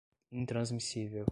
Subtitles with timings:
[0.31, 1.25] intransmissível